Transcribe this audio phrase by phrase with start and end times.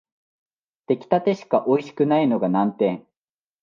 [0.87, 3.05] 出来立てしかおいしくないのが難点